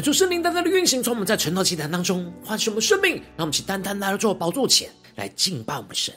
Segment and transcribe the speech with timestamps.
[0.00, 6.14] 恳求圣灵单单的运行，从我们在晨祷祭坛当中唤醒我们生命，让我们起单单来到主宝座前来敬拜我们神。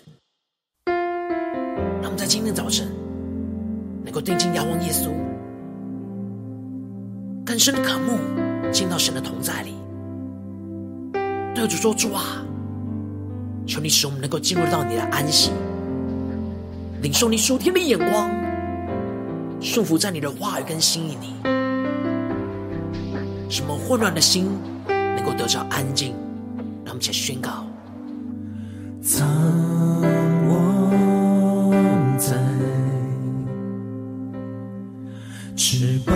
[0.85, 2.89] 让我们在今天早晨
[4.05, 5.09] 能够定睛仰望耶稣，
[7.45, 8.17] 更深的渴慕
[8.71, 9.73] 进到神的同在里。
[11.53, 12.41] 对主说：“主啊，
[13.67, 15.51] 求你使我们能够进入到你的安息，
[17.01, 18.31] 领受你属天的眼光，
[19.59, 21.33] 顺服在你的话语跟心意里。”
[23.53, 24.49] 什么混乱的心
[24.87, 26.15] 能够得着安静？
[26.83, 27.67] 让我们先宣告。
[28.99, 29.27] 藏
[30.47, 31.71] 我
[32.17, 32.35] 在
[35.55, 36.15] 翅膀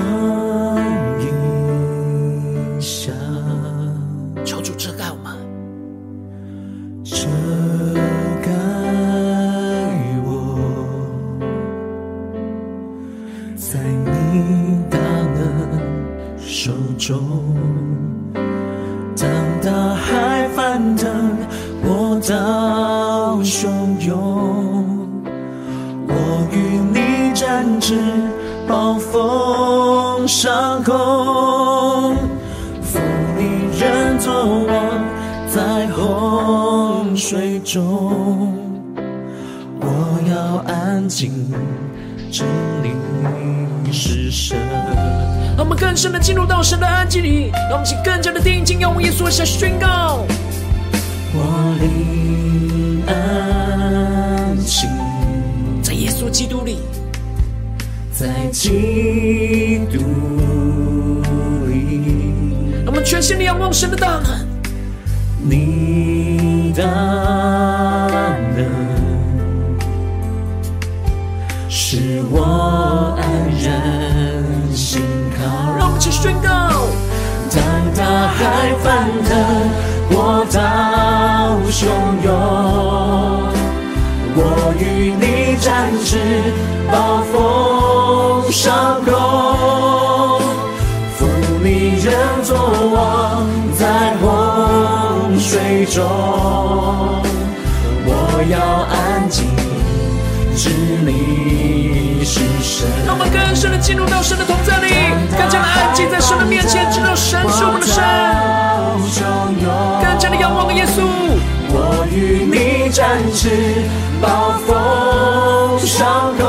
[47.21, 50.25] 让我们去更加的定睛仰望耶稣，下宣告。
[51.33, 54.89] 我灵安静，
[55.81, 56.79] 在耶稣基督里，
[58.11, 59.99] 在基督
[61.67, 62.33] 里，
[62.85, 64.45] 让我们全心的仰望神的大能，
[65.41, 66.83] 你大
[85.89, 86.17] 你展翅，
[86.91, 90.39] 暴风上空，
[91.15, 91.25] 负
[91.63, 92.13] 你人
[92.43, 92.57] 作
[92.93, 96.03] 王，在洪水中，
[98.05, 98.09] 我
[98.49, 99.45] 要安静，
[100.55, 100.69] 知
[101.05, 102.87] 你是神。
[103.05, 104.89] 让我们更深的进入到神的同在里，
[105.37, 108.03] 更加的安静在神的面前，知道神是我们的神，
[110.03, 111.01] 更加的仰望耶稣。
[111.69, 113.49] 我与你展翅，
[114.21, 114.75] 暴风
[115.97, 116.45] 上空，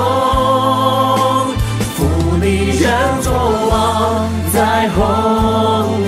[1.96, 2.04] 负
[2.38, 2.92] 你人
[3.22, 3.32] 作
[3.70, 5.00] 王，在洪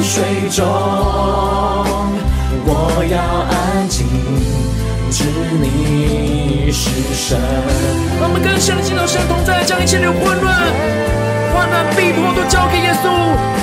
[0.02, 0.62] 水中，
[2.66, 3.16] 我要
[3.48, 4.06] 安静，
[5.10, 5.24] 知
[5.58, 7.40] 你是神。
[8.20, 10.54] 让我们更深的神同在，将一切的混乱、
[11.54, 13.08] 患难、逼迫都交给耶稣，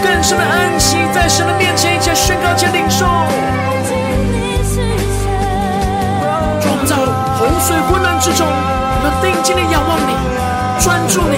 [0.02, 3.06] 更深的安息在神的面前，一起宣告，且领受。
[6.62, 6.96] 创造
[7.38, 8.48] 洪水混乱之中，
[9.48, 10.14] 心的仰望你，
[10.84, 11.38] 专注你，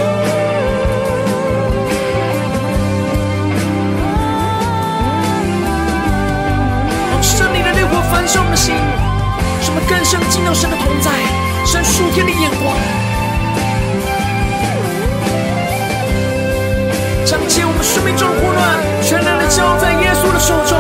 [7.11, 11.11] 燃烧你的烈火焚烧的心，让我们更深敬到神的同在，
[11.63, 12.75] 神属天的眼光，
[17.23, 18.59] 将借我们生命中混乱、
[19.03, 20.79] 权能的交在耶稣的手中，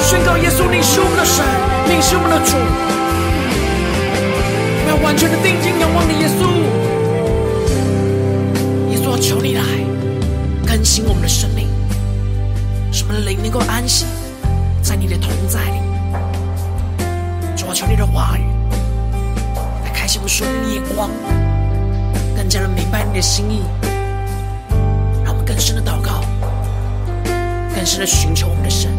[0.00, 1.44] 宣告耶稣你是我们的神，
[1.88, 2.97] 你是我们的主。
[5.02, 6.40] 完全的定睛仰望你，耶稣，
[8.90, 9.62] 耶稣，求你来
[10.66, 11.66] 更新我们的生命，
[12.92, 14.04] 使我们的灵能够安息
[14.82, 15.80] 在你的同在里。
[17.56, 18.42] 主啊，求你的话语
[19.84, 21.10] 来开启我们属灵的眼光，
[22.36, 23.62] 更加的明白你的心意，
[25.24, 26.22] 让我们更深的祷告，
[27.74, 28.90] 更深的寻求我们的神。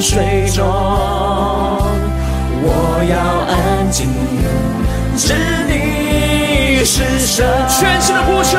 [0.00, 0.64] 水中，
[2.62, 2.68] 我
[3.10, 3.18] 要
[3.50, 4.06] 安静，
[5.16, 5.34] 知
[5.66, 7.44] 你是神。
[7.68, 8.56] 全新的呼求，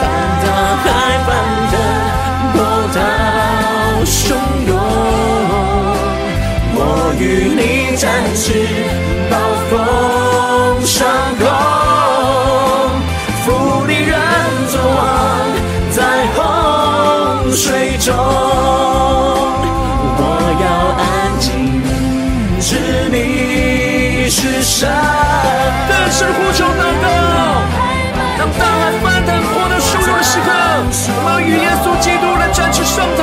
[0.00, 0.04] 当
[0.44, 0.46] 大
[0.82, 0.86] 海
[1.26, 1.28] 翻
[1.70, 1.72] 腾，
[2.54, 2.56] 波
[2.94, 2.96] 涛
[4.04, 4.34] 汹
[4.66, 4.70] 涌，
[6.74, 6.78] 我
[7.18, 7.22] 与
[7.54, 7.60] 你
[7.96, 8.44] 展翅，
[9.30, 9.32] 暴
[9.68, 9.72] 风
[10.86, 11.06] 上
[11.38, 11.46] 空，
[13.44, 13.46] 父
[13.86, 14.10] 你人
[14.70, 15.06] 作王，
[15.90, 15.98] 在
[16.34, 16.38] 洪
[17.52, 18.14] 水中，
[30.90, 33.20] 我们要与耶稣基督来展翅上腾，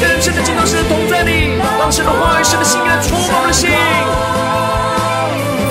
[0.00, 3.70] 更深的进到神同在里，让神的话语、神的心意来充满我们的心。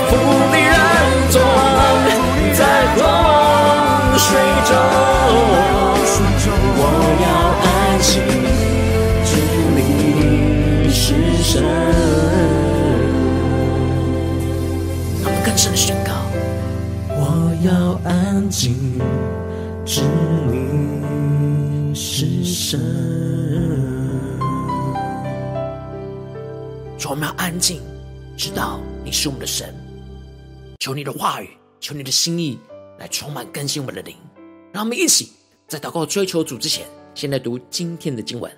[0.08, 0.16] 父
[0.48, 0.72] 你人
[1.30, 1.76] 作王，
[2.56, 2.60] 在
[2.96, 3.00] 洪
[4.16, 4.72] 水中，
[6.78, 6.80] 我
[7.20, 7.24] 要
[7.60, 8.20] 安息，
[9.24, 9.30] 知
[9.76, 11.04] 你是
[11.42, 11.62] 神。
[15.22, 16.12] 我们更深的宣告，
[17.14, 17.20] 我
[17.62, 18.74] 要安静，
[22.72, 22.80] 神。
[26.98, 27.82] 主，我们要安静，
[28.34, 29.74] 知道你是我们的神。
[30.78, 32.58] 求你的话语，求你的心意
[32.98, 34.16] 来充满更新我们的灵。
[34.72, 35.32] 让我们一起
[35.68, 38.50] 在祷告追求主之前，先来读今天的经文。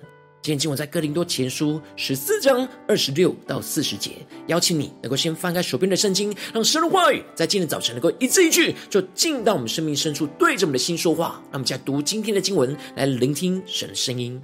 [0.45, 4.11] 今天经文在哥林多前书十四章二十六到四十节。
[4.45, 11.41] 邀请你能够先翻开手边的圣经，让神的话语在今天早晨能够一字一句，就进到我们生命深处，对着我们的心说话。
[11.45, 14.39] 让我们再读今天的经文，来聆听神的声音。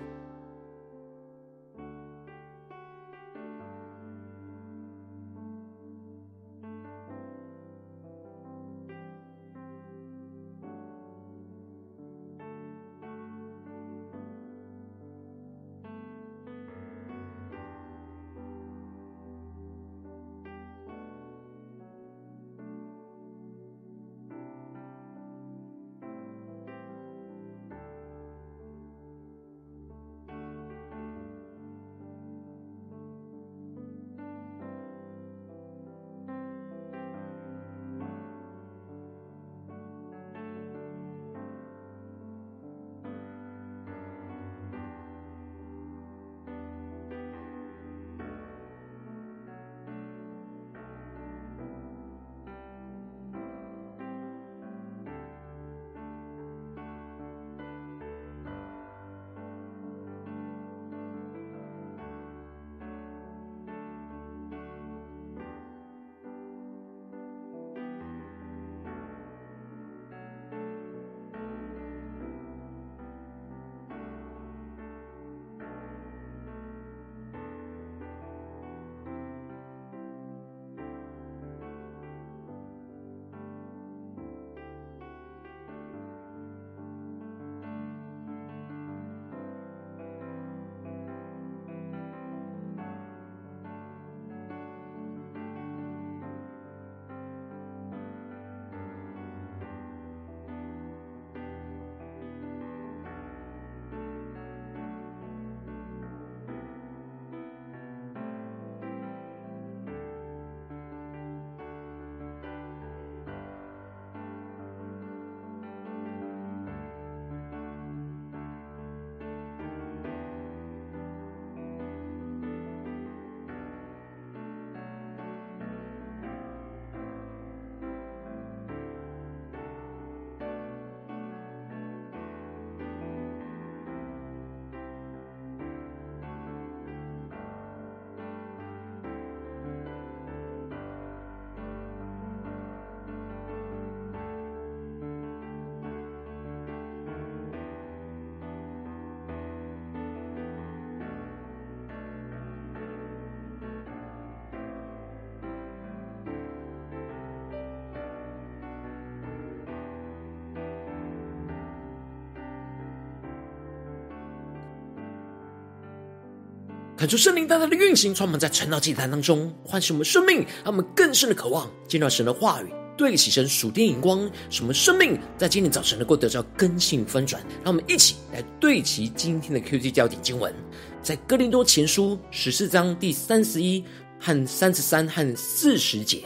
[167.02, 177.42] 看出圣灵大大的运行，充满在晨祷祭坛当中，唤醒我们生命，让我们更深的渴望见到神的话语，对齐神属天眼光，使我们生命在今天早晨能够得到更新翻转。
[177.64, 180.54] 让我们一起来对齐今天的 QT 焦点经文，
[181.02, 183.84] 在哥林多前书十四章第三十一
[184.20, 186.24] 和三十三和四十节，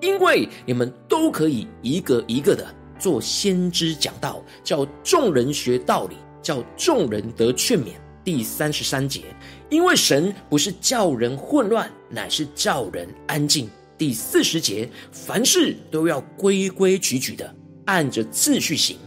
[0.00, 2.66] 因为你们都可以一个一个的
[2.98, 7.90] 做先知讲道，叫众人学道理，叫众人得劝勉。
[8.26, 9.22] 第三十三节，
[9.70, 13.70] 因为神不是叫人混乱，乃是叫人安静。
[13.96, 17.54] 第四十节，凡事都要规规矩矩的
[17.84, 18.98] 按着次序行。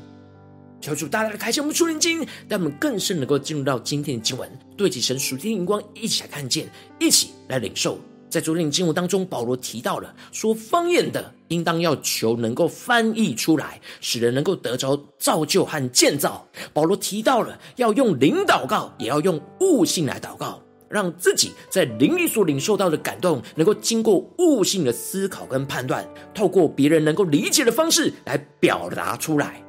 [0.80, 8.00] 求主大大的开启我们属灵经，让我们更深能够进入到今天的经文，对起神属天的荧光，一起来看见，一起来领受。
[8.30, 16.48] 在昨天的经文当中，保罗提到了说方言的，应当要求能够翻译出来，使人能够得着造就和建造。
[16.72, 29.60] 保罗提到了要用灵祷告，也要用悟性来祷告，让自己在灵里所领受到的感动，能够经过悟性的思考跟判断，透过别人能够理解的方式来表达出来，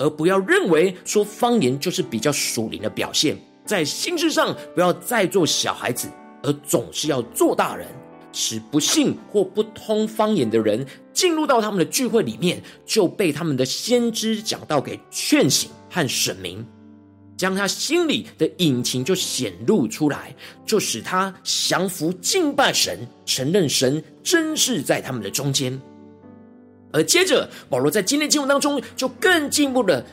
[0.00, 3.38] 而不要认为说方言就是比较属灵的表现。
[3.64, 6.08] 在心智上不要再做小孩子，
[6.42, 7.86] 而总是要做大人。
[8.40, 16.64] 使不信或不通方言的人进入到他们的聚会里面，就被他们的先知讲道给劝醒和审明，
[17.36, 20.32] 将他心里的隐情就显露出来，
[20.64, 25.76] 就使他降服敬拜神，承认神真是在他们的中间。
[26.92, 30.06] 而接着，保罗在今天经文当中就更进一步的，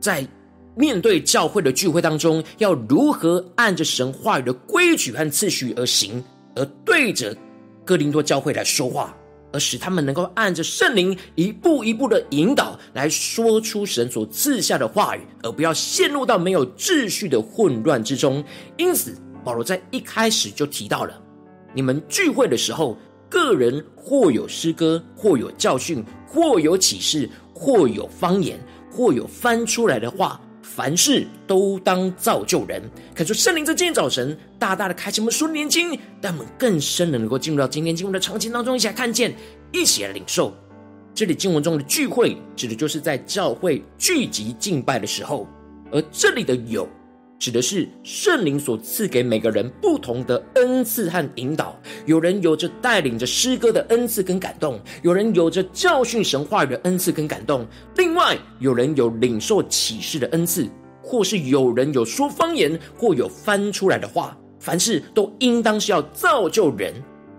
[0.00, 0.26] 在
[0.74, 6.20] 面对教会的聚会当中，要如何按着神话语的规矩和次序而行。
[6.54, 7.34] 而对着
[7.84, 9.14] 哥林多教会来说话，
[9.52, 18.42] 而使他们能够按着圣灵一步一步的引导，来说出神所赐下的话语，而不要陷入到没有秩序的混乱之中。
[18.76, 21.20] 因此，保罗在一开始就提到了：
[21.74, 22.96] 你们聚会的时候，
[23.28, 28.58] 个人或有诗歌，或有教训，或有启示，或有方言，
[28.90, 30.40] 或有翻出来的话。
[30.74, 32.80] 凡事都当造就人，
[33.14, 35.90] 可是圣灵在今天早晨大大的开启我们属灵经，
[36.22, 39.34] 让我们更深的能够进入到今天经文的场景当中，一起来看见，
[39.70, 40.54] 一起来领受。
[41.14, 45.46] 这里经文中的聚会，指的就是在教会聚集敬拜的时候，
[45.90, 46.88] 而这里的有。
[47.42, 51.76] 指的是圣灵所赐给每个人不同的恩赐和引导。
[52.06, 57.66] 有人有着带领着诗歌的恩赐跟感动，有人有着教训神话的恩赐跟感动。
[57.96, 60.68] 另外，有人有领受启示的恩赐，
[61.02, 64.38] 或是有人有说方言，或有翻出来的话。
[64.60, 66.94] 凡事都应当是要造就人，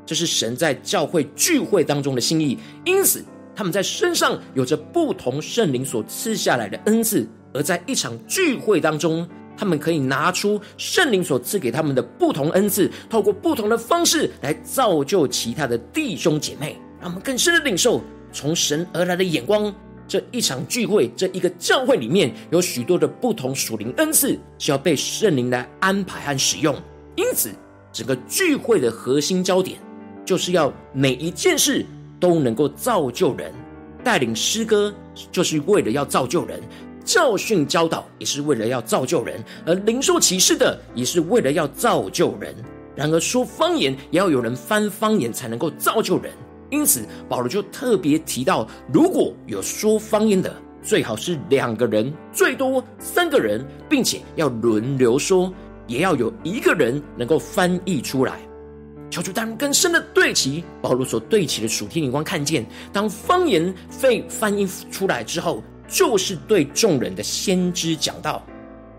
[0.06, 2.58] 这是神在教会聚会当中的心意。
[2.84, 3.24] 因此，
[3.56, 9.26] 他们在身上有着不同圣灵所赐下来的恩赐，而在一场聚会当中。
[9.56, 19.74] 他们可以拿出圣灵所赐给他们的不同恩赐，透过不同的方式来造就其他的弟兄姐妹，让我们更深的领受从神而来的眼光。
[20.06, 26.76] 这一场聚会，这一个教会里面有许多的不同属灵恩赐，需要被圣灵来安排和使用。
[27.16, 27.50] 因此，
[27.92, 29.80] 整个聚会的核心焦点，
[30.26, 31.86] 就是要每一件事
[32.20, 33.52] 都能够造就人。
[34.04, 34.94] 带领诗歌，
[35.32, 36.62] 就是为了要造就人。
[37.04, 42.56] 教训教导也是为了要造就人，而灵受启示的也是为了要造就人。
[42.96, 46.32] 然而说方言也要有人翻方言才能够造就人。
[46.70, 55.54] 因此保罗就特别提到，如果有说方言的，最好是两个人，最多三个人，并且要轮流说，
[55.88, 58.40] 也要有一个人能够翻译出来。
[59.12, 65.62] 求主带领更深的对齐保罗所对齐的属天眼光，看见当方言被翻译出来之后。
[65.88, 68.46] 就是对众人的先知讲道，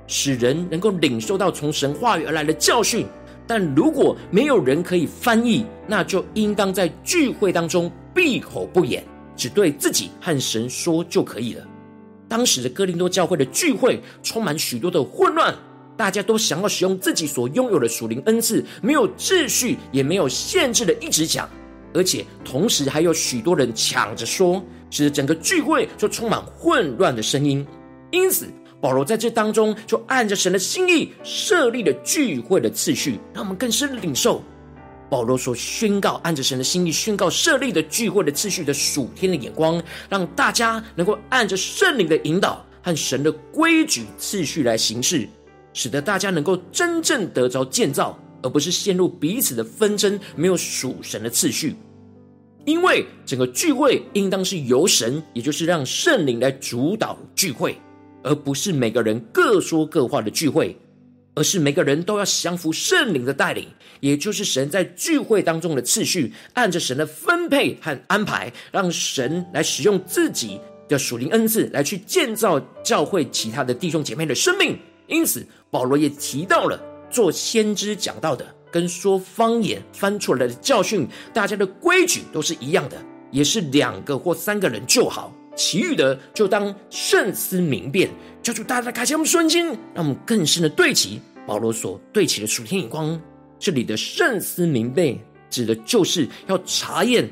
[0.06, 3.06] 使人能够领受到从神话语而来的教训。
[3.46, 9.04] 但如果没有人可以翻译，那就应当在聚会当中闭口不言，
[9.36, 11.62] 只对自己和神说就可以了。
[12.26, 15.54] 当时的哥林多教会的聚会充满许多的混乱，
[15.94, 21.46] 大家都想要使用自己所拥有的属灵恩赐，没有秩序也没有限制的一直讲，
[21.92, 24.64] 而且同时还有许多人抢着说。
[24.94, 27.66] 使得整个聚会就充满混乱的声音，
[28.12, 28.46] 因此
[28.80, 34.40] 保罗在这当中就按着神的心意设立了聚会的次序，让我们更深的领受
[35.10, 45.28] 保罗所宣告按着神的心意宣告设立的聚会的次序的属天的眼光，让大家能够按着圣灵的引导和神的规矩次序来行事，
[45.72, 51.74] 使得大家能够真正得着建造，而不是陷入彼此的纷争，没有属神的次序。
[52.64, 57.76] 因为整个聚会应当是由神，也就是让圣灵来主导聚会，
[58.22, 60.76] 而不是每个人各说各话的聚会。
[61.36, 63.66] 而是每个人都要降服圣灵的带领，
[63.98, 74.78] 也就是神在聚会当中的次序，按着神的分配和安排，让神来使用自己的属灵恩赐来去建造教会其他的弟兄姐妹的生命。
[75.08, 76.80] 因此，保罗也提到了
[77.10, 83.00] 做先知讲到的，跟说方言翻出来的教训，大家的规矩都是一样的，
[83.30, 85.32] 也是两个或三个人就好。
[85.54, 88.10] 其余的就当慎思明辨，
[88.42, 89.64] 求主大家开启我们瞬间，
[89.94, 93.16] 让我们更深的对齐保罗所对齐的属天眼光。
[93.60, 95.16] 这里的慎思明辨，
[95.48, 97.30] 指的就是要查验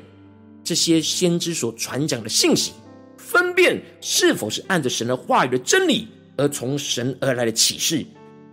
[0.63, 2.71] 这些先知所传讲的信息，
[3.17, 8.07] 分辨是否是按着神的话语的真理而从神而来的启示。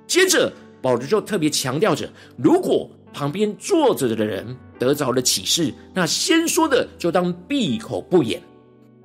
[0.08, 8.42] 接着，保罗就特别强调着，如果旁边坐着的人得着了启示，那先说的就当闭口不言。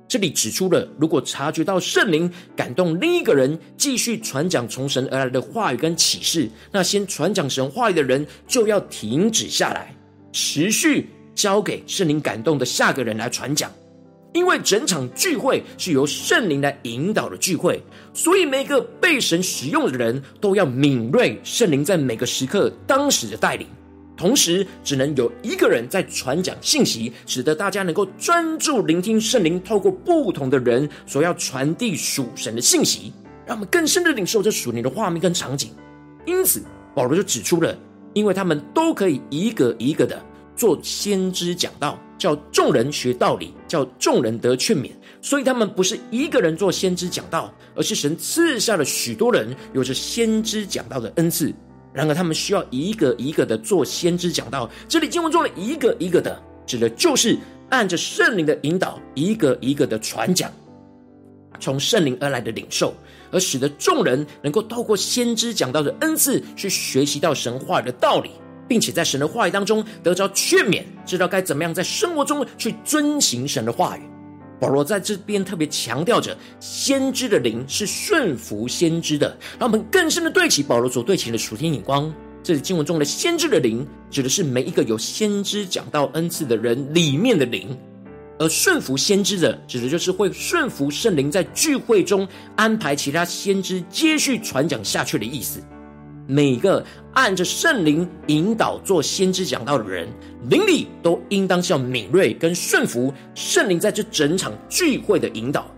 [0.07, 9.95] 这里指出了，如果察觉到圣灵感动另一个人继续传讲从神而来的话语跟启示，那先传讲神话语的人就要停止下来，
[10.31, 13.71] 持续交给圣灵感动的下个人来传讲。
[14.33, 17.81] 因为整场聚会是由圣灵来引导的聚会，
[18.15, 23.67] 所以每个被神使用的人都要敏锐圣灵在每个时刻当时的带领。
[24.15, 33.11] 同时，只能有一个人在传讲信息，使得大家能够专注聆听圣灵透过不同的人所要传递属神的信息，
[33.45, 35.71] 让我们更深的领受这属灵的画面跟场景。
[36.25, 36.63] 因此，
[36.95, 37.77] 保罗就指出了，
[38.13, 40.17] 因为他们都可以一个一个的
[40.55, 44.91] 做先知讲道，叫众人学道理，叫众人得劝勉，
[45.25, 51.51] 所以他们不是一个人做先知讲道，而是神赐下了许多人有着先知讲道的恩赐。
[51.91, 54.69] 然而，他们需要一个一个的做先知讲道。
[54.87, 57.35] 这里经文中的一个一个的，指的就是
[57.71, 60.51] 按着圣灵的引导，一个一个的传讲，
[61.59, 62.93] 从圣灵而来的领受，
[63.31, 68.29] 而使得众人能够透过先知讲道的恩赐，去学习到神话语的道理，
[68.67, 74.01] 并且在神的话语当中得着劝勉，知道该怎么样在生活中去遵行神的话语。
[74.59, 82.13] 保罗在这边特别强调着，先知的灵是顺服先知的，让我们更深的对齐保罗所对齐的属天眼光。
[82.41, 87.75] 这里经文中的先知的灵，指的是每一个有先知讲道恩赐的人里面的灵；
[88.37, 95.59] 而顺服先知的，指的就是会顺服圣灵在聚会中安排其他先知接续传讲下去的意思。
[96.27, 96.83] 每个
[97.13, 100.07] 按着圣灵引导做先知讲道的人，
[100.49, 105.69] 灵里都应当是要敏锐跟顺服圣灵在这整场聚会的引导，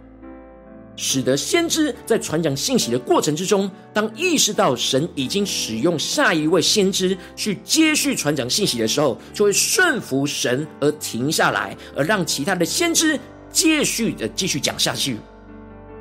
[0.95, 13.19] 使得先知在传讲信息的过程之中，当意识到神已经使用下一位先知去接续传讲信息的时候，就会顺服神而停下来，而让其他的先知
[13.51, 15.17] 接续的继续讲下去。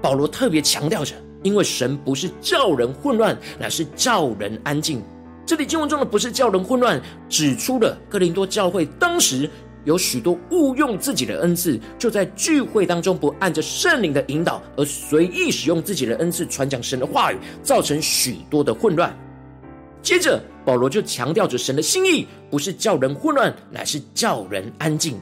[0.00, 1.14] 保罗特别强调着。
[1.46, 5.00] 因为神不是叫人混乱，乃是叫人安静。
[5.46, 9.48] 这里经文中的不是叫人混乱，指出了哥林多教会当时
[9.85, 19.16] 有许多误用自己的恩赐，就在聚会当中不按着圣灵的引导，而随意使用自己的恩赐传讲神的话语，造成许多的混乱。
[20.02, 25.16] 接着保罗就强调着神的心意不是叫人混乱，乃是叫人安静。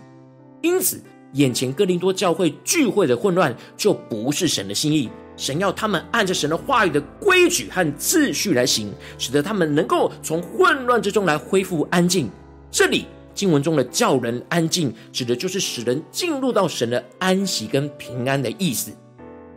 [0.62, 0.98] 因此，
[1.34, 5.08] 眼前哥林多教会聚会的混乱就不是神的心意。
[5.36, 12.30] 神要他们按着神的话语的规矩和秩序来行，使得他们能够从混乱之中来恢复安静。
[12.70, 18.92] 这里经文中的叫人安静，指的就是使人进入到神的安息跟平安的意思。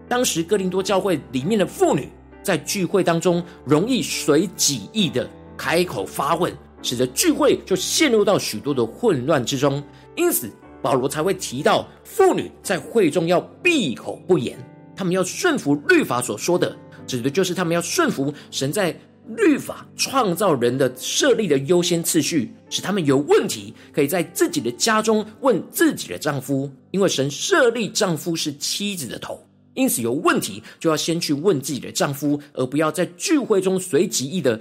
[0.09, 2.09] 当时哥林多教会里面的妇女
[2.41, 9.83] 在聚会当中容易随己意的开口发问，使得聚会就陷入到许多的混乱之中。
[10.15, 10.49] 因此
[10.87, 14.57] 保罗才会提到妇女在会中要闭口不言。
[14.95, 16.73] 他们要顺服律法所说的，
[17.05, 18.97] 指的就是他们要顺服神在
[19.35, 34.57] 律法创造人的设立的优先次序，使他们有问题可以在自己的家中问自己的丈夫，因为神设立丈夫是妻子的头，因此有问题就要先去问自己的丈夫，而不要在聚会中随己意的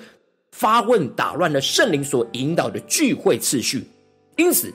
[0.51, 3.85] 发问，打乱了圣灵所引导的聚会次序。
[4.37, 4.75] 因此，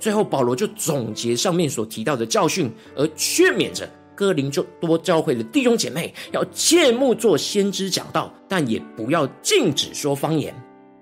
[0.00, 3.88] 最后保罗就总结上面所提到的教训，而劝勉着。
[4.16, 10.54] 哥林就多教会的弟兄姐妹要切莫做先知讲道，但也不要禁止说方言，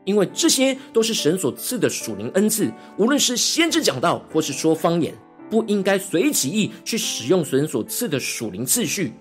[0.05, 2.73] 因为这些都是神所赐的属灵恩赐。
[2.97, 5.13] 无论是先知讲道或是说方言，
[5.51, 9.13] 不应该随己意去使用神所赐的属灵次序，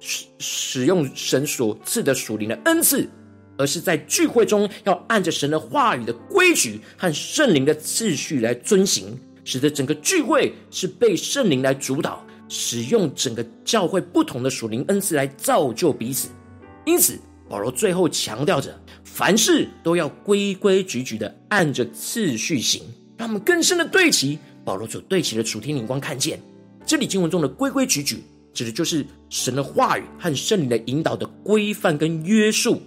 [0.00, 3.08] 使使用神所赐的属灵的恩赐，
[3.56, 12.24] 而是在聚会中要按着神的话语的规矩和圣灵的次序来遵行，使得整个聚会是被圣灵来主导。
[12.46, 16.28] 使用整个教会不同的属灵恩赐来造就彼此，
[16.84, 22.82] 因此保罗最后强调着，凡事都要规规矩矩的按着次序行，
[23.16, 26.38] 让我们更深的对齐保罗所对齐的属天灵光，看见
[26.84, 32.80] 这里经文中的规规矩矩，指的就是神的话语和圣灵的引导的规范跟约束，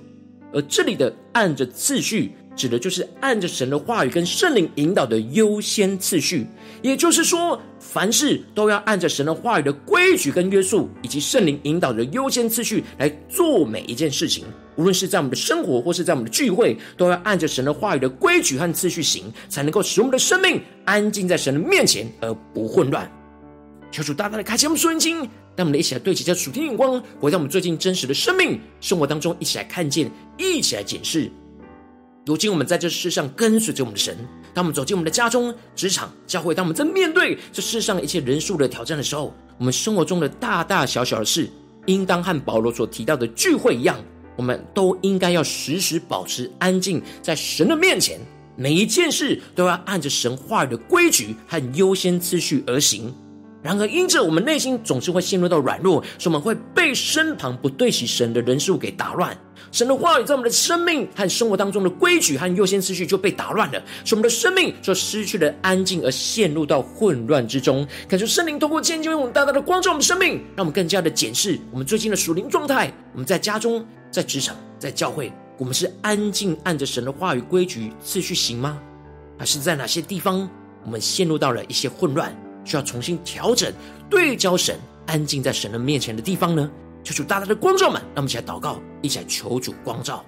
[0.54, 2.34] 而这里的按着次序。
[2.58, 6.48] 指的就是按着神的话语跟圣灵引导的优先次序，
[6.82, 14.44] 也就是说，凡事都要按着神的话语的规矩跟约束，以及圣灵引导的优先次序来做每一件事情。
[14.76, 23.08] 无论是在我们的生活，或是在我们的聚会，都要按着神的话语的规矩和次序行，才能够使我们的生命安静在神的面前，而不混乱。
[23.92, 31.32] 求主大大的开启我们属灵，让我们一起来对齐这属天眼光，回到我们最近真实的生命生活当中，一起来看见，一起来检视。
[32.28, 34.16] 如今我们在这世上跟随着我们的神，
[34.54, 41.50] 当我们走进我们的家中、职场、教会，当我们在面对这世上一切人数的挑战的时候，我们生活中的大大小小的事，
[41.88, 43.98] 应当和保罗所提到的聚会一样，
[44.36, 48.20] 我们都应该要时时保持安静，在神的面前，
[48.56, 53.12] 每一件事都要按着神话语的规矩和优先次序而行。
[53.64, 59.38] 然而，因着我们内心总是会陷入到软弱，所以我们会被身旁不对齐神的人数给打乱。
[59.72, 67.86] 神的话语在我们的生命和生活当中的规矩和优先次序就被打乱了，使我们的生命就失去了安静，而陷入到混乱之中。
[68.08, 72.94] 感谢圣灵通过渐渐用大大的光照我们生命，让我们更加的检视我们最近的属灵状态。
[73.12, 78.80] 我们在家中、在职场、在教会，我们是安静按着神的话语规矩次序行吗？
[79.38, 80.50] 还是在哪些地方
[80.86, 82.34] 我们陷入到了一些混乱，
[82.68, 83.74] 需要重新调整、
[84.10, 86.70] 对焦神、安静在神的面前的地方呢？
[87.02, 90.26] 求主大大的光照们，让我们一起来祷告，一起来求主光照。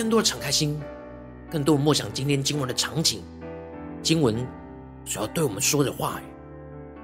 [0.00, 0.80] 更多的敞开心，
[1.50, 3.22] 更多的默想今天经文的场景，
[4.02, 4.34] 经文
[5.04, 6.24] 所要对我们说的话语。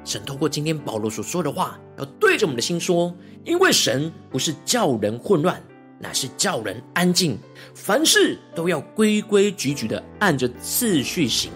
[0.02, 5.62] 神透过今天保罗所说的话，要对着我们的心说：因为神不是叫人混乱，
[5.98, 7.38] 乃是叫人安静。
[7.74, 11.52] 凡事都要规规矩矩的按着次序行。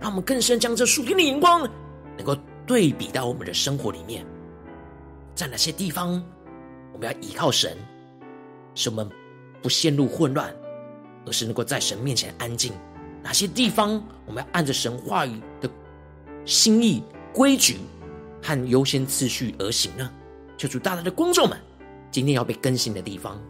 [0.00, 1.60] 让我们更深将这属天的眼光，
[2.16, 4.26] 能够对比到我们的生活里面，
[5.36, 6.20] 在哪些地方
[6.92, 7.78] 我们要依靠神，
[8.74, 9.08] 使我们
[9.62, 10.52] 不陷入混乱。
[11.26, 12.72] 而是能够在神面前安静。
[13.22, 15.68] 哪些地方我们要按着神话语的
[16.44, 17.02] 心意、
[17.32, 17.76] 规矩
[18.42, 20.10] 和优先次序而行呢？
[20.56, 21.58] 求主大大的光照们，
[22.10, 23.40] 今天要被更新的地方。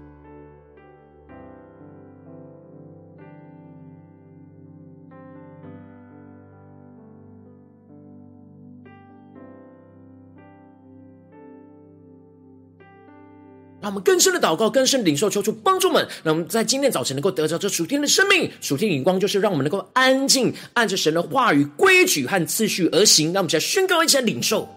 [13.90, 18.48] 我们更深的祷告，更深的领受，求主帮助们，让我们在今天早晨能够得着这属天的生命。
[18.60, 23.32] 属天的眼光就是让我们能够安静，按着神的话语、规矩和次序而行。
[23.32, 24.68] 让我们一起来宣告，一起来领受。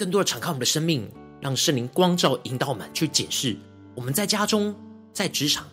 [0.00, 1.06] 更多的敞开我们的生命，
[1.42, 3.54] 让圣灵光照引导我们去检视
[3.94, 4.74] 我们在家中、
[5.12, 5.68] 在职场、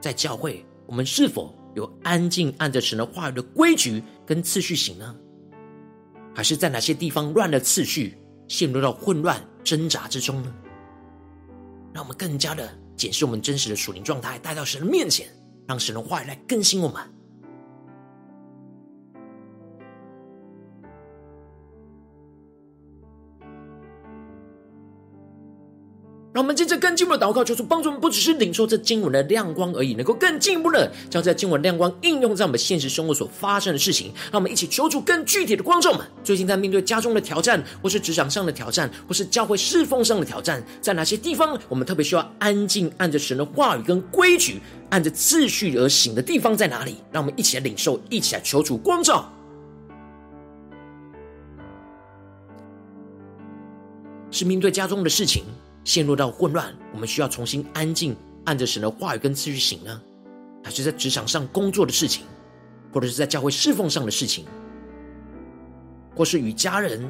[0.00, 5.14] 在教会，我们是否有安静按着神的话语的规矩跟次序行呢？
[6.34, 8.16] 还是在哪些地方乱了次序，
[8.48, 10.50] 陷入到混乱挣扎之中呢？
[11.92, 15.28] 让我们更加的检视我们真实的属灵状态，带到神的面前，
[15.68, 17.02] 让神的话语来更新我们。
[26.96, 34.12] 进一步祷告，求主帮助我们，不只是领受这经文的亮光而已，能够更进一步的将这经文亮光应用在我们现实生活所发生的事情。
[34.32, 36.04] 让我们一起求主更具体的光照们。
[36.24, 46.96] 最近在面对家中的挑战，或是职场上的挑战，或是教会侍奉上的挑战，在哪些地方我们特别需要安静，按着神的话语跟规矩，按着次序而行的地方在哪里？
[47.12, 49.30] 让我们一起来领受，一起来求主光照。
[54.30, 55.44] 是面对家中的事情。
[55.86, 60.02] 陷入到混乱，我们需要重新安静，按着神的话语跟次序行呢？
[60.64, 62.24] 还是在职场上工作的事情，
[62.92, 64.44] 或者是在教会侍奉上的事情，
[66.16, 67.08] 或是与家人、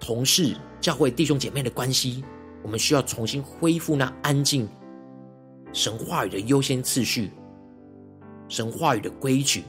[0.00, 2.24] 同事、教会弟兄姐妹的关系，
[2.64, 4.68] 我们需要重新恢复那安静、
[5.72, 7.30] 神话语的优先次序、
[8.48, 9.62] 神话语的规矩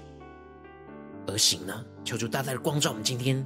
[1.28, 1.86] 而行呢？
[2.04, 3.46] 求主大大的光照我们今天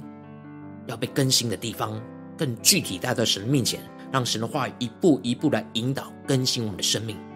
[0.86, 2.02] 要被更新的地方，
[2.34, 3.78] 更具体带到神面前，
[4.12, 7.27] 让神的话语一步一步来引导更新我们的生命。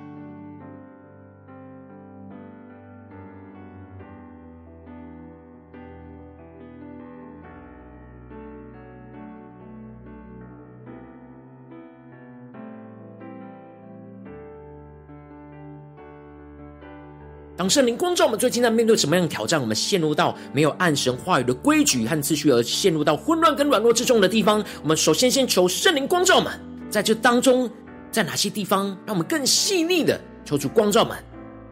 [17.63, 19.61] 当圣灵光照我们，最近在面对什么样的挑战？
[19.61, 24.65] 我们陷入到没有按神话语的规矩和次序而陷入到混乱跟软弱之中的地方。
[24.83, 26.53] 我们首先先求圣灵光照我们，
[26.91, 27.71] 在这当中，
[28.11, 31.17] 在哪些地方让我们更细腻的求主光照我们？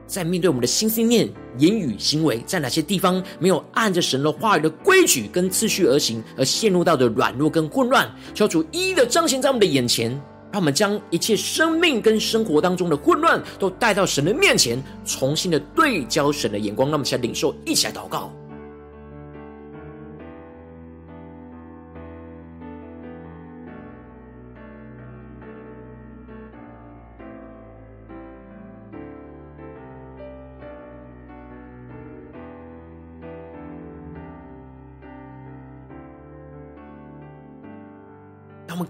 [0.06, 10.16] 在面对我们的心思念、言语、行为，在哪些地方没有按着神的话语的规矩跟次序而行，而陷入到的软弱跟混乱，求主一一的彰显在我们的眼前。
[10.52, 16.88] 让我们将一切生命跟生活当中的混乱都带到神的面前，重新的对焦神的眼光。
[16.88, 18.32] 让我们一起来领受，一起来祷告。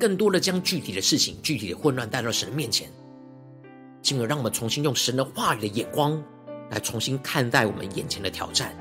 [0.01, 2.91] 更多的将具体的事情、具体的混乱带到神的面前，
[4.01, 6.21] 进而让我们重新用神的话语的眼光
[6.71, 8.75] 来重新看待我们眼前的挑战，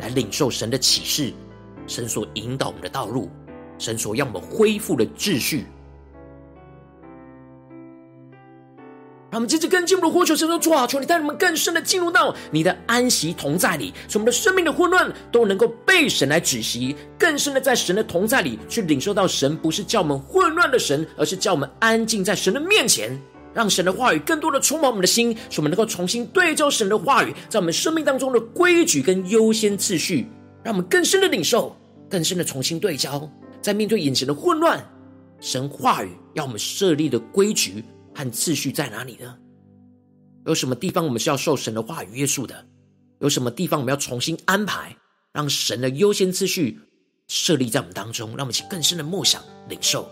[0.00, 1.34] 来领受神的启示，
[1.86, 3.28] 神所引导我们的道路，
[3.78, 5.66] 神所让我们恢复的秩序。
[9.28, 23.20] 让我们接着更进一步的呼求神说：主啊，求你带我们更深的进入到你的安息同在里，使我们的生命的混乱都能够被神来止息，更深的在神的同在里去领受到神不是叫我们混乱的神，而是叫我们安静在神的面前，
[23.52, 30.28] 让神的话语更多的充满我们的心，使我们能够重新对照神的话语在我们生命当中的规矩跟优先次序，
[30.62, 31.76] 让我们更深的领受，
[32.08, 33.28] 更深的重新对焦，
[33.60, 34.82] 在面对眼前的混乱，
[35.40, 37.84] 神话语要我们设立的规矩。
[38.16, 39.36] 和次序在哪里呢？
[40.46, 42.66] 有什么地方我们是要受神的话语约束的？
[43.18, 44.96] 有什么地方我们要重新安排，
[45.34, 46.80] 让神的优先次序
[47.28, 50.08] 设立在我们当中，让我们去更深的梦想领受。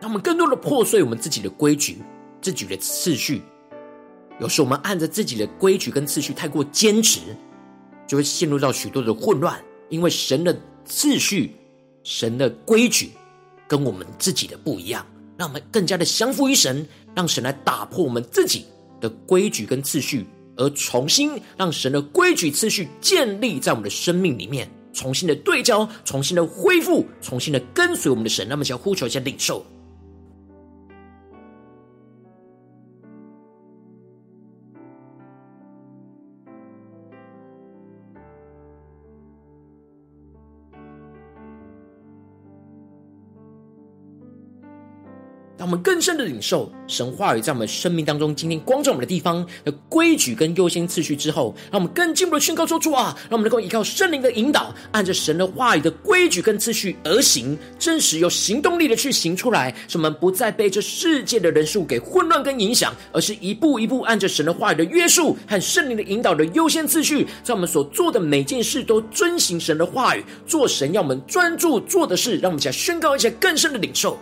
[0.00, 1.98] 让我们更多的破碎我们自己的规矩、
[2.40, 3.42] 自己的次序。
[4.38, 7.20] 有时我们按着自己的规矩跟次序太过坚持，
[8.06, 9.58] 就会陷入到许多的混乱。
[9.88, 11.54] 因为神的次序、
[12.02, 13.12] 神的规矩
[13.68, 15.06] 跟我们自己的不一样，
[15.38, 18.66] 让我们更加的降服于神，让神来打破我们自己
[19.00, 28.46] 的规矩跟次序，而重新让神的规矩次序建立在我们的生命里面，重新的对焦，重新的恢复，重新的跟随我们的神。
[28.48, 29.64] 那么，想呼求一下领受。
[45.58, 72.36] 让我们更深的领受神话语在我们生命当中，今天光照我们的地方的规矩跟优先次序之后，让我们更进一步的宣告说：主啊，让我们能够依靠圣灵的引导，按着神的话语的规矩跟次序而行，真实有行动力的去行出来，使我们不再被这世界的人数给混乱跟影响，而是一步一步按着神的话语的约束和圣灵的引导的优先次序，在我们所做的每件事都遵行神的话语，做神要我们专注做的事。
[72.36, 74.18] 让我们一起来宣告一些更深的领受。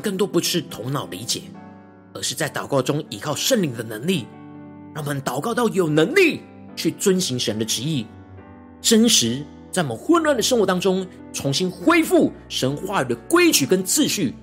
[0.00, 1.42] 更多不是头脑理解，
[2.14, 4.26] 而是在祷告中依靠圣灵的能力，
[4.94, 6.40] 让我们祷告到有能力
[6.76, 8.06] 去遵行神的旨意，
[8.80, 14.34] 真实在我们混乱的生活当中重新恢复神话语的规矩跟秩序，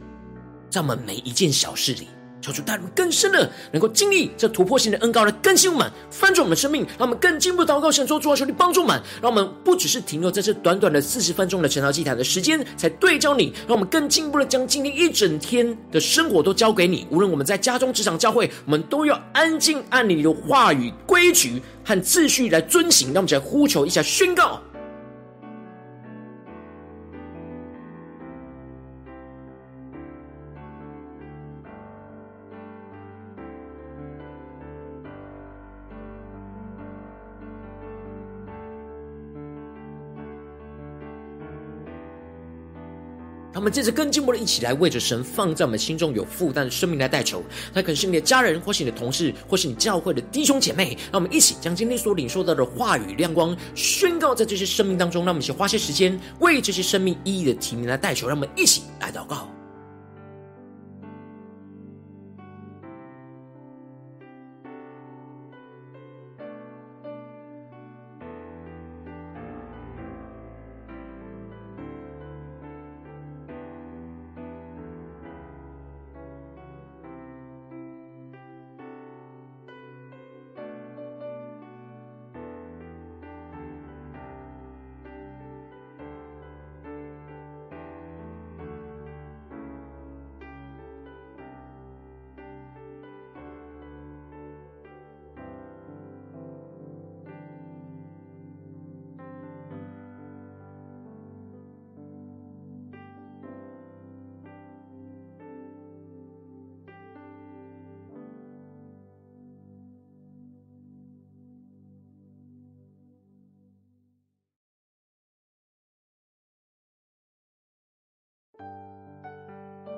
[0.69, 2.07] 在我们每一件小事里
[2.45, 17.07] 求主带领更深的，能够经历这突破性的恩膏来更新我们，翻转我们的生命，让我们更进一步祷告，神说主啊，求你帮助我们，让我们不只是停留在这短短的四十分钟的晨祷祭坛的时间才对焦你，让我们更进一步的将今天一整天的生活都交给你。
[17.09, 23.07] 无论我们在家中、职场、教会，我们都要安静按你的话语、规矩和秩序来遵行。
[23.07, 24.61] 让我们再呼求一下宣告。
[43.65, 47.41] 我们接着跟进步的一起来为着神放在我们心中有负担的生命来代求，
[47.73, 50.95] 那可能是你的家人，或是你的同事，或是你教会的弟兄姐妹。
[51.11, 55.25] 让我们一起将今天所领受到的话语亮光宣告在这些生命当中。
[55.25, 58.27] 让我们一起花些时间为这些生命意义的提名来代求。
[58.27, 59.49] 让我们一起来祷告。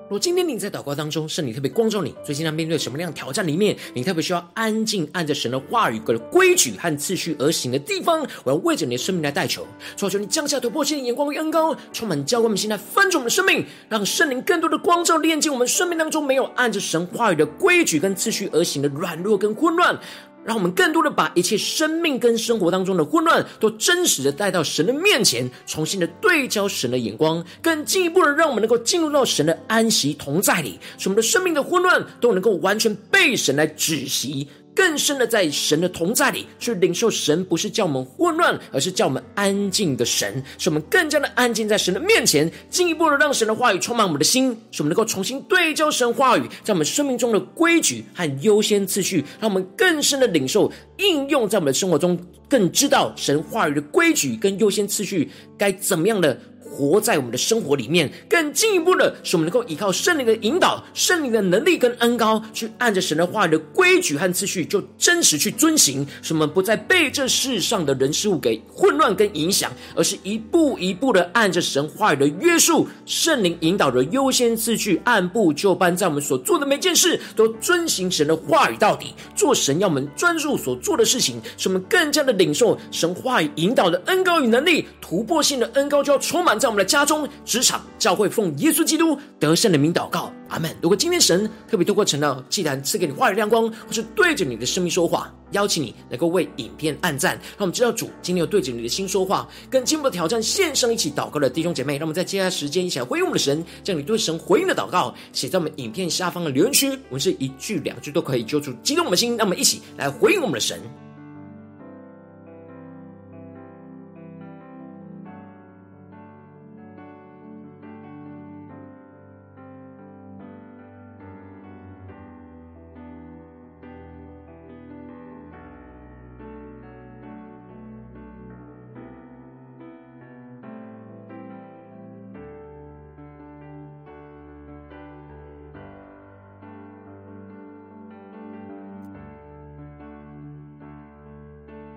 [0.09, 9.67] 如今天你在祷告当中，圣灵特别光照你，最近在面对什么样的挑战里面，你特别需要安静按着神的话语、的规矩和次序而行的地方，我要为着你的生命来代求，
[9.97, 19.99] 求求你降下突破性的眼光与恩膏，充满教灌我们心来翻转我们的生命，让圣灵更多的光照炼净我们生命当中没有按着神话语的规矩跟次序而行的软弱跟混乱。
[20.47, 34.47] 让我们更多的把一切生命跟生活当中的混乱，都真实的带到神的面前，重新的对焦神的眼光，更进一步的让我们能够进入到神的安息同在里，使我们的生命的混乱都能够完全被神来止息。
[34.77, 52.15] 更深的在神的同在里去领受神，不是叫我们混乱，而是叫我们安静的神，使我们更加的安静在神的面前，进一步的让神的话语充满我们的心，使我们能够重新对焦神话语在我们生命中的规矩和优先次序，让我们更深的领受应用在我们的生活中，
[52.47, 56.39] 更知道神话语的规矩跟优先次序该怎么样的。
[56.77, 66.05] 活在我们的生活里面，更进一步的是，我们能够依靠圣灵的引导、圣灵的能力跟恩膏，去按着神的话语的规矩和次序，就真实去遵行。
[66.21, 86.57] 使我们不再被这世上的人事物给混乱跟影响，而是一步一步的按着神话语的约束、圣灵引导的优先次序，按部就班，在我们所做的每件事都遵行神的话语到底，做神要我们专注所做的事情，使我们更加的领受神话语引导的恩膏与能力，突破性的恩膏就要充满。
[86.57, 90.69] 在在我们的家中、职场、教会，奉耶稣基督得胜的名祷告，阿门。
[90.81, 101.93] 如果今天神特别透过晨祷祭坛赐给你话语亮光，或是对着你的生命说话，邀请你能够为影片按赞，让我们知道主今天有对着你的心说话，更进一步的挑战线上一起祷告的弟兄姐妹。
[101.93, 109.37] 让我们在接下来时间一起来回应我们的神，将你对神回应的祷告写在我们影片下方的留言区，我们是一句两句都可以，揪出激动我们的心。
[109.37, 110.81] 让我们一起来回应我们的神。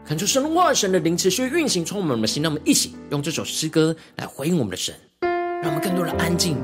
[0.04, 2.42] 恳求神的话，神的灵持续运行，充满我们的心。
[2.42, 6.56] 让我们一起用这首诗歌来回应我们的神，让我们更多的安静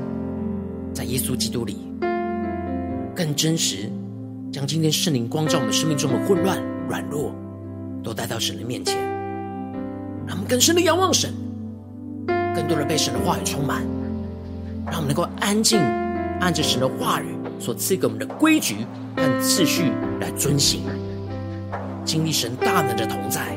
[0.93, 1.77] 在耶稣基督里，
[3.15, 3.89] 更真实
[4.51, 7.33] 将今天圣灵光照我们生命中的混乱、软弱，
[8.03, 8.97] 都带到神的面前。
[10.27, 11.33] 让我们更深的仰望神，
[12.53, 13.81] 更多的被神的话语充满，
[14.87, 15.79] 让我们能够安静
[16.41, 17.27] 按着神的话语
[17.59, 18.85] 所赐给我们的规矩
[19.15, 20.81] 和次序来遵行。
[22.07, 23.56] 经历神大能的同在。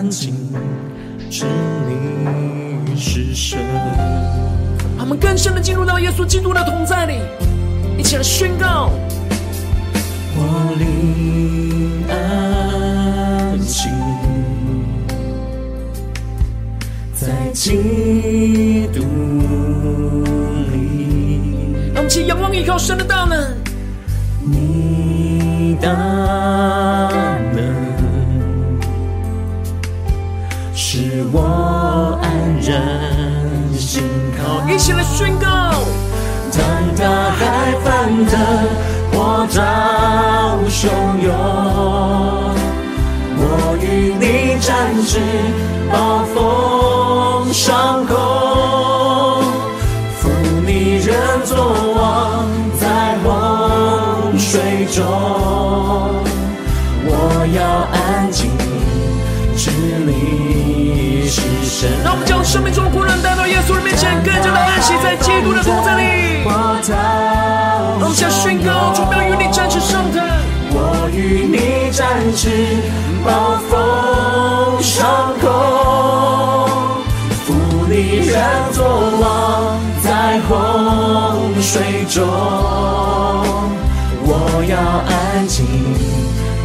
[0.00, 0.32] 安静，
[1.28, 1.44] 知
[1.86, 3.58] 你是神。
[4.98, 7.16] 他们更深的进入到耶稣基督的同在里。
[7.98, 8.90] 一起来宣告，
[10.34, 13.90] 我灵安静，
[17.14, 19.02] 在基督
[20.72, 21.92] 里。
[21.92, 23.38] 让我们起仰望依靠神的大能，
[24.46, 27.29] 你大
[32.72, 32.78] 安
[33.70, 34.02] 然心
[34.36, 34.68] 靠。
[34.68, 35.46] 一起来宣告。
[36.52, 36.60] 当
[36.96, 38.32] 大海翻腾，
[39.12, 39.58] 波涛
[40.68, 40.88] 汹
[41.22, 41.32] 涌，
[43.38, 43.42] 我
[43.80, 43.84] 与
[44.18, 44.68] 你展
[45.06, 45.20] 翅，
[45.92, 48.16] 暴风上空，
[62.50, 66.42] 生命中的困难带到耶稣的面前，更加的安息在基督的同在里。
[66.42, 66.50] 让
[67.94, 70.20] 我们将宣告，主要与你展翅上腾。
[70.72, 72.50] 我与你展翅，
[73.24, 75.46] 暴风上空，
[77.46, 77.54] 负
[77.88, 78.42] 你人
[78.72, 78.82] 作
[79.20, 82.26] 王，在洪水中，
[84.26, 84.28] 我
[84.68, 84.74] 要
[85.06, 85.64] 安静，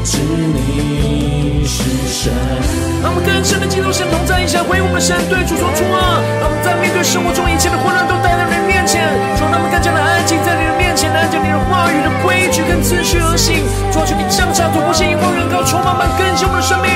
[0.06, 2.32] 知你是神。
[3.02, 6.22] 让我们更深的进入神同在一下，回应我们神对主说出啊！
[6.38, 9.02] 让我们在面对生活中一切的混乱，都带到你的面前，
[9.42, 13.66] 让他们更加的安静在你的面前，按照你的话语的规矩跟次序而行。
[13.90, 16.88] 抓住你降下突破性、引发远高、充满满更新我们的生命。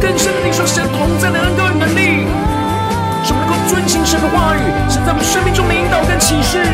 [0.00, 2.24] 更深的领受神同在的恩膏与能力，
[3.20, 6.64] 使我们能够遵行神的话语，神在我们生命中的引导跟启示。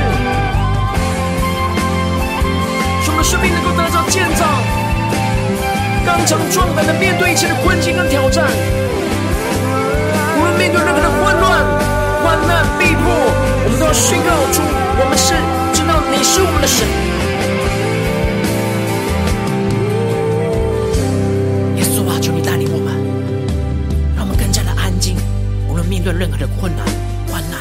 [3.27, 4.47] 我们的生命能够得到建造，
[6.07, 8.47] 刚强壮胆的面对一切的困境跟挑战。
[10.39, 11.67] 无论面对任何的混乱、
[12.23, 13.11] 患难、逼迫，
[13.65, 14.63] 我们都要宣告出：
[15.01, 15.35] 我们是
[15.75, 16.87] 知道你是我们的神。
[21.75, 22.95] 耶稣啊，求你带领我们，
[24.15, 25.17] 让我们更加的安静。
[25.69, 26.87] 无论面对任何的困难、
[27.27, 27.59] 患难、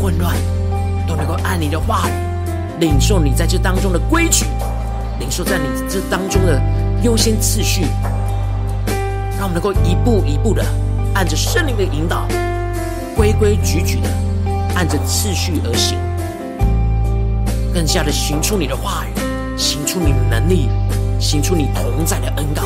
[0.00, 0.34] 混乱，
[1.06, 4.46] 都能够按你的话语，领受你在这当中的规矩。
[5.24, 6.60] 领受在你这当中的
[7.02, 7.86] 优先次序，
[9.38, 10.62] 让我们能够一步一步的
[11.14, 12.28] 按着圣灵的引导，
[13.16, 14.08] 规规矩矩的
[14.74, 15.98] 按着次序而行，
[17.72, 20.68] 更加的行出你的话语，行出你的能力，
[21.18, 22.62] 行出你同在的恩膏，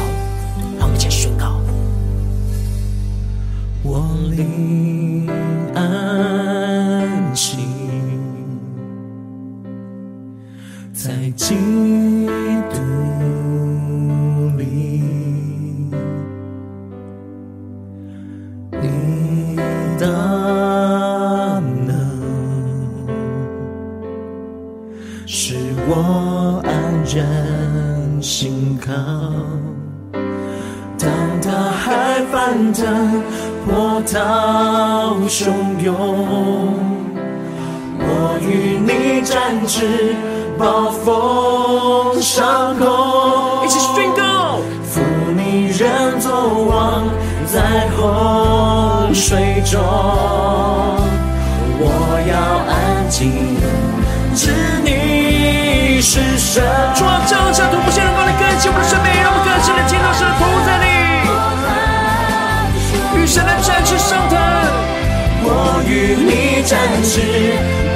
[66.69, 67.23] 展翅，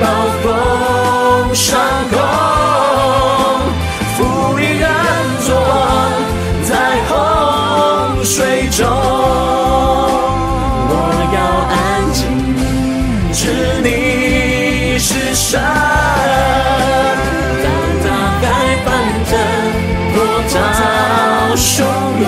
[0.01, 0.07] 暴
[0.43, 1.79] 风上
[2.11, 2.17] 空。
[8.25, 8.87] 水中，
[10.89, 10.93] 我
[11.35, 11.77] 要安
[12.15, 12.23] 静，
[13.31, 13.41] 知
[13.83, 15.61] 你是神。
[17.63, 17.65] 当
[18.03, 18.07] 大
[18.41, 18.43] 海
[18.87, 18.89] 翻
[19.29, 19.31] 腾，
[20.15, 20.17] 波
[20.49, 20.51] 涛
[21.57, 21.85] 汹
[22.23, 22.27] 涌，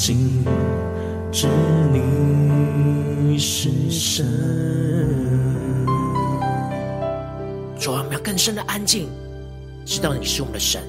[0.00, 0.16] 静，
[1.30, 1.46] 知
[1.92, 4.24] 你是神。
[7.78, 9.10] 主啊，我们要更深的安静，
[9.84, 10.82] 知道你是我们的神，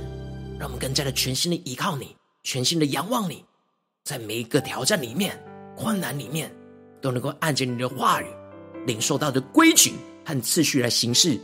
[0.57, 3.43] 让我们更加的全心的依靠你，全心的仰望你，
[4.05, 5.37] 在每一个挑战里面、
[5.75, 6.49] 困难里面，
[7.01, 8.27] 都能够按着你的话语，
[8.87, 9.91] 领受到的规矩
[10.23, 11.37] 和次序来行事，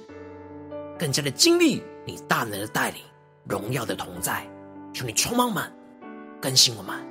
[0.98, 3.02] 更加的经历你大能的带领、
[3.44, 4.48] 荣耀的同在。
[4.94, 5.70] 求你充满我们，
[6.42, 7.07] 更新我们。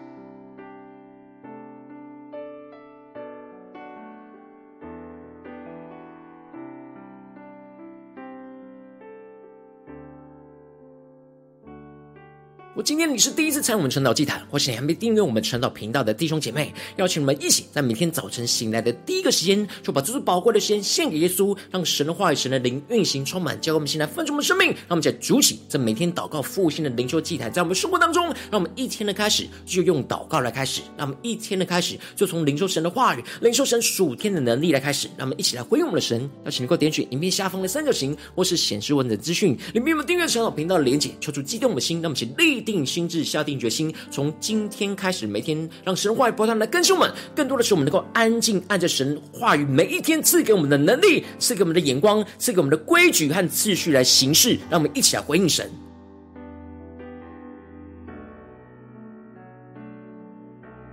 [12.77, 24.67] 我今天你是第一次参与我们晨祷祭坛，或是你还没订阅我们晨祷频道的弟兄姐妹，邀请你们一起在每天早晨醒来的第一个时间，就把这最宝贵的时间献给耶稣，让神的话语、神的灵运行充满，教给我们现在分盛我们生命。
[24.67, 35.09] 让我们在主起这每天祷告复兴的灵修祭坛，在我们生活当中，让我们一天的开始就用祷告来开始，让我们一天的开始就从领受神的话语、领受神属天的能力来开始。
[35.17, 36.29] 让我们一起来回应我们的神。
[36.45, 47.11] 邀请你给我点选影片下方的三角形，或是显示文字资讯里面有订阅晨祷频道的连结，求主激动的心，让我们一起立定心智，下定决心，从今天开始，每天让神话语不断来更新我们。
[47.35, 54.59] 更多的是，我们能够安静按着神话语，每一天赐给我们的能力，赐给我们的眼光，赐给我们的规矩和次序来行事。
[54.69, 55.71] 让我们一起来回应神。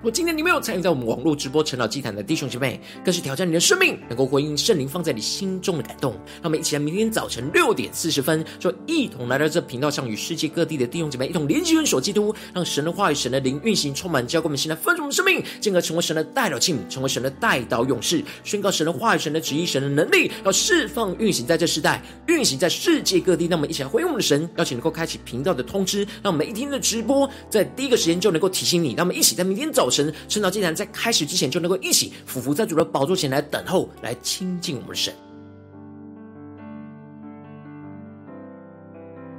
[0.04, 6.12] 如果今天你没有参与在我们网络直播晨祷祭坛的弟兄姐妹，更是挑战你的生命，能够回应圣灵放在你心中的感动。
[6.12, 23.47] 让我们一起来，明天早晨六点四十分，就一同来到这频道上，与世界各地的弟兄姐妹一同连接、元首基督，让神的话语、神的灵运行，充满，教给我们现在丰盛的生命，进而成为神的代表器皿，成为神的代祷勇士，宣告神的话语、神的旨意、神的能力，要释放、运行在这时代，运行在世界各地。
[23.47, 28.95] 那我们一起来回应我们的神，邀请能够开启频道的通知，让每一天的直播在第一个时间就能够提醒你。
[28.95, 29.93] 让我们一起在明天早。
[29.94, 35.14] 神圣道竟然在开始之前，就能够一起俯伏在主的宝座前来等候，来亲近我们的神。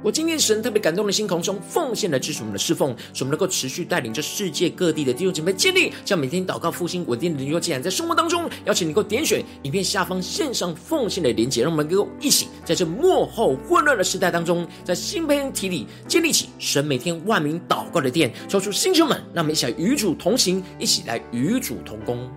[0.05, 8.47] 我今天神特别感动的心，空中奉献来支持我们的侍奉，使我们能够持续带领着世界各地的弟兄姐妹建立，将每天祷告复兴稳定的灵修祭坛在生活当中。
[8.65, 22.29] 邀请你能够点选影片下方线上奉献的连结，让我们能够一起在这幕后混乱的时代当中，在新媒体里建立起神每天万名祷告的殿，抽出星球们，让我们一起来与主同行，一起来与主同工。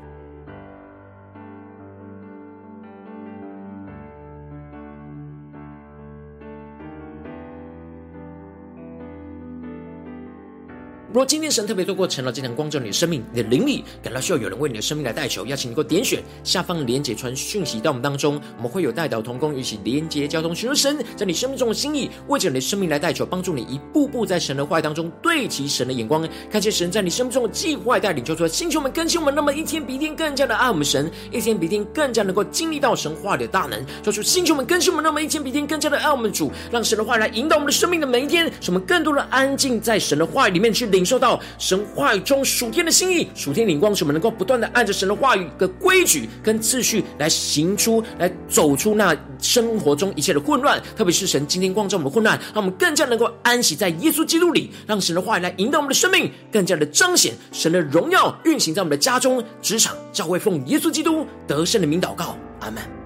[11.19, 50.79] 如果今天神特别透过晨祷祭坛光照你的生命，你的灵里感到需要有人为你的生命来代求，邀请你能够点选下方连结传讯息到我们当中，我们会有代祷同工，一起连结交通，寻求神在你生命中的心意，为着你的生命来代求，帮助你一步步在神的话语当中对齐神的眼光，看见神在你生命中的计划带领，就说星球们更新我们，那么一天比一天更加的爱我们神，一天比一天更加能够经历到神话里的大能，就说星球们更新我们，那么一天比一天更加的爱我们主，让神的话语来引导我们的生命的每一天，使我们更多的安静在神的话语里面去领受到神话语中属天的心意、属天灵光，使我们能够不断的按着神的话语的规矩跟次序来行出、来走出那生活中一切的混乱。
[50.95, 62.98] 特别是神今天光照我们的混乱，让我们更加能够安息在耶稣基督里，让神的话语来引导我们的生命，更加的彰显神的荣耀运行在我们的家中、职场、教会，奉耶稣基督得胜的名祷告，阿门。